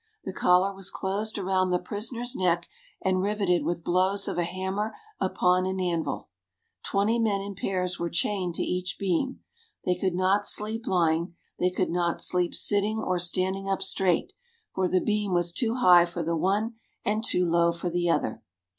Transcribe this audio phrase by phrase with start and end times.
[0.23, 2.67] The collar was closed around the prisoner's neck,
[3.03, 6.29] and riveted with blows of a hammer upon an anvil.
[6.81, 9.41] Twenty men in pairs were chained to each beam.
[9.85, 14.33] They could not sleep lying; they could not sleep sitting or standing up straight,
[14.73, 18.41] for the beam was too high for the one and too low for the other.